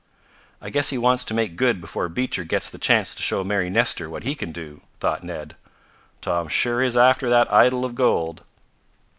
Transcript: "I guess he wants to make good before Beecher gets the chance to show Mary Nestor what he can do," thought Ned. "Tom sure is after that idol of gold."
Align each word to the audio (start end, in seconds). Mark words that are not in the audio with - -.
"I 0.59 0.71
guess 0.71 0.89
he 0.89 0.97
wants 0.97 1.23
to 1.25 1.35
make 1.35 1.55
good 1.55 1.79
before 1.79 2.09
Beecher 2.09 2.43
gets 2.43 2.71
the 2.71 2.79
chance 2.79 3.13
to 3.13 3.21
show 3.21 3.43
Mary 3.43 3.69
Nestor 3.69 4.09
what 4.09 4.23
he 4.23 4.33
can 4.33 4.51
do," 4.51 4.81
thought 4.99 5.23
Ned. 5.23 5.55
"Tom 6.21 6.47
sure 6.47 6.81
is 6.81 6.97
after 6.97 7.29
that 7.29 7.53
idol 7.53 7.85
of 7.85 7.93
gold." 7.93 8.41